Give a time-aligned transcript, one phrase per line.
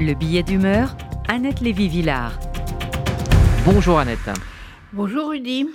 [0.00, 0.96] Le billet d'humeur,
[1.28, 2.32] Annette Lévy-Villard.
[3.66, 4.30] Bonjour Annette.
[4.94, 5.68] Bonjour Rudy.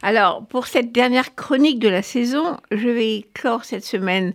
[0.00, 4.32] Alors, pour cette dernière chronique de la saison, je vais clore cette semaine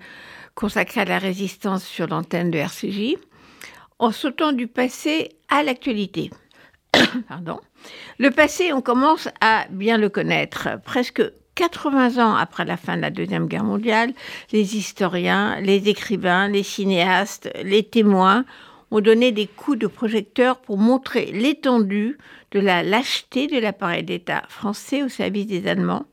[0.54, 3.15] consacrée à la résistance sur l'antenne de RCJ
[3.97, 6.29] en sautant du passé à l'actualité.
[7.27, 7.59] Pardon.
[8.20, 10.70] Le passé, on commence à bien le connaître.
[10.86, 11.23] Presque
[11.55, 14.13] 80 ans après la fin de la Deuxième Guerre mondiale,
[14.52, 18.45] les historiens, les écrivains, les cinéastes, les témoins
[18.94, 22.20] ont donné des coups de projecteur pour montrer l'étendue
[22.52, 26.05] de la lâcheté de l'appareil d'État français au service des Allemands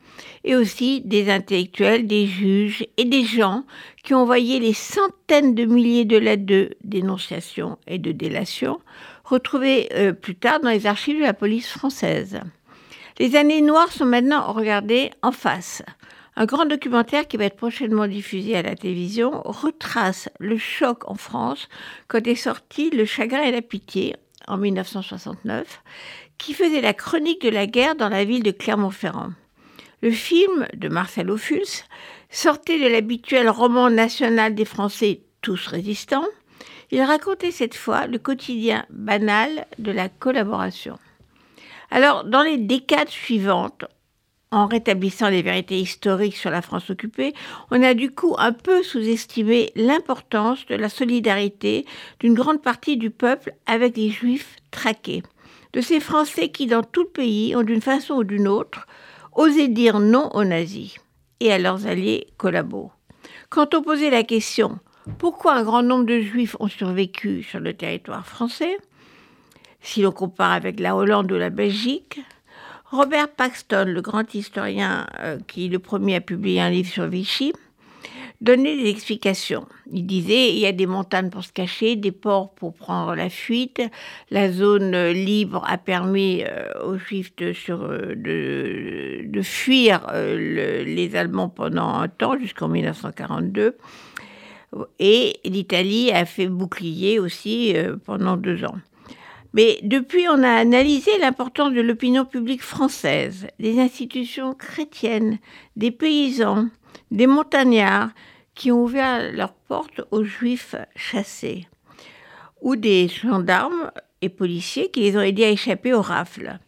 [0.45, 3.65] et aussi des intellectuels, des juges et des gens
[4.03, 8.81] qui ont envoyé les centaines de milliers de lettres de dénonciation et de délation
[9.25, 12.41] retrouvées euh, plus tard dans les archives de la police française.
[13.19, 15.83] Les années noires sont maintenant regardées en face.
[16.37, 21.17] Un grand documentaire qui va être prochainement diffusé à la télévision retrace le choc en
[21.17, 21.69] France
[22.09, 24.17] quand est sorti Le chagrin et la pitié
[24.47, 25.83] en 1969,
[26.39, 29.31] qui faisait la chronique de la guerre dans la ville de Clermont-Ferrand.
[30.03, 31.85] Le film de Marcel Ophuls
[32.31, 36.27] sortait de l'habituel roman national des Français tous résistants.
[36.91, 40.99] Il racontait cette fois le quotidien banal de la collaboration.
[41.91, 43.85] Alors, dans les décades suivantes,
[44.53, 47.35] en rétablissant les vérités historiques sur la France occupée,
[47.71, 51.87] on a du coup un peu sous-estimé l'importance de la solidarité
[52.19, 55.23] d'une grande partie du peuple avec les Juifs traqués,
[55.73, 58.87] de ces Français qui, dans tout le pays, ont d'une façon ou d'une autre
[59.33, 60.97] osé dire non aux nazis
[61.39, 62.91] et à leurs alliés collabos.
[63.49, 64.79] Quand on posait la question
[65.19, 68.77] pourquoi un grand nombre de Juifs ont survécu sur le territoire français,
[69.81, 72.21] si l'on compare avec la Hollande ou la Belgique.
[72.91, 77.53] Robert Paxton, le grand historien euh, qui le premier a publié un livre sur Vichy,
[78.41, 79.67] donnait des explications.
[79.93, 83.29] Il disait il y a des montagnes pour se cacher, des ports pour prendre la
[83.29, 83.81] fuite.
[84.33, 92.09] La zone libre a permis euh, aux Juifs de, euh, fuir les Allemands pendant un
[92.09, 93.77] temps, jusqu'en 1942.
[94.99, 97.75] Et l'Italie a fait bouclier aussi
[98.05, 98.79] pendant deux ans.
[99.53, 105.39] Mais depuis, on a analysé l'importance de l'opinion publique française, des institutions chrétiennes,
[105.77, 106.69] des paysans,
[107.11, 108.11] des montagnards
[108.55, 111.67] qui ont ouvert leurs portes aux juifs chassés,
[112.61, 113.91] ou des gendarmes
[114.23, 116.59] et policiers qui les ont aidés à échapper aux rafles.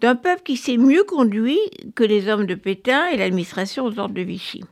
[0.00, 1.58] D'un peuple qui s'est mieux conduit
[1.94, 4.62] que les hommes de Pétain et l'administration aux ordres de Vichy.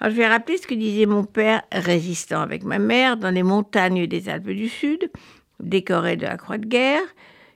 [0.00, 3.42] Alors, je vais rappeler ce que disait mon père, résistant avec ma mère, dans les
[3.42, 5.10] montagnes des Alpes du Sud,
[5.60, 7.02] décoré de la croix de guerre,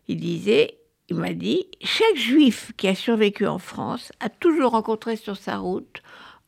[0.08, 5.16] il disait, il m'a dit, chaque juif qui a survécu en France a toujours rencontré
[5.16, 6.02] sur sa route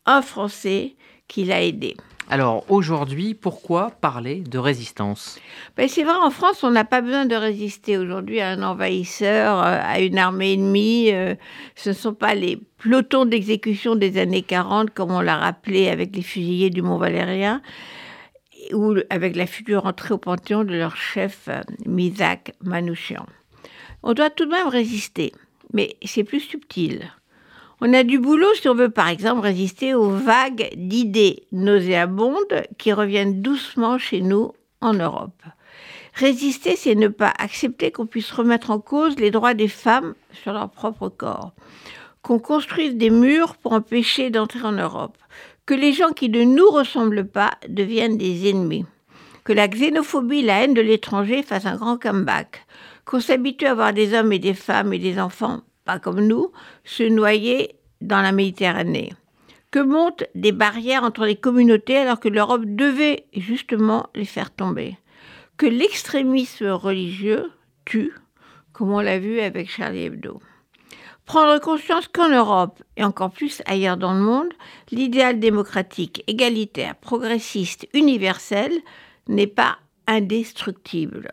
[0.06, 0.96] un Français
[1.28, 1.96] qui l'a aidé.
[2.30, 5.38] Alors aujourd'hui, pourquoi parler de résistance?
[5.76, 9.58] Ben, C'est vrai, en France, on n'a pas besoin de résister aujourd'hui à un envahisseur,
[9.58, 11.12] euh, à une armée ennemie.
[11.12, 11.34] Euh,
[11.74, 16.16] ce ne sont pas les pelotons d'exécution des années 40, comme on l'a rappelé avec
[16.16, 17.60] les fusillés du Mont Valérien
[18.72, 23.26] ou avec la future entrée au Panthéon de leur chef euh, Misak Manouchian.
[24.02, 25.32] On doit tout de même résister,
[25.72, 27.10] mais c'est plus subtil.
[27.80, 32.92] On a du boulot si on veut par exemple résister aux vagues d'idées nauséabondes qui
[32.92, 35.42] reviennent doucement chez nous en Europe.
[36.14, 40.52] Résister, c'est ne pas accepter qu'on puisse remettre en cause les droits des femmes sur
[40.52, 41.52] leur propre corps,
[42.22, 45.18] qu'on construise des murs pour empêcher d'entrer en Europe,
[45.66, 48.84] que les gens qui ne nous ressemblent pas deviennent des ennemis,
[49.44, 52.66] que la xénophobie, la haine de l'étranger fassent un grand comeback,
[53.04, 56.52] qu'on s'habitue à voir des hommes et des femmes et des enfants, pas comme nous,
[56.84, 59.12] se noyer dans la Méditerranée,
[59.70, 64.98] que montent des barrières entre les communautés alors que l'Europe devait justement les faire tomber,
[65.56, 67.50] que l'extrémisme religieux
[67.84, 68.12] tue,
[68.72, 70.40] comme on l'a vu avec Charlie Hebdo.
[71.26, 74.52] Prendre conscience qu'en Europe, et encore plus ailleurs dans le monde,
[74.90, 78.72] l'idéal démocratique, égalitaire, progressiste, universel
[79.28, 81.30] n'est pas indestructible.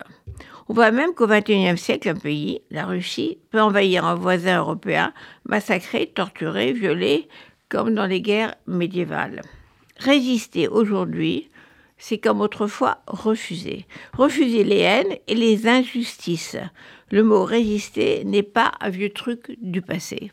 [0.68, 5.12] On voit même qu'au XXIe siècle, un pays, la Russie, peut envahir un voisin européen,
[5.44, 7.28] massacrer, torturer, violer,
[7.68, 9.42] comme dans les guerres médiévales.
[9.98, 11.50] Résister aujourd'hui,
[12.04, 13.86] c'est comme autrefois refuser.
[14.18, 16.56] Refuser les haines et les injustices.
[17.12, 20.30] Le mot résister n'est pas un vieux truc du passé.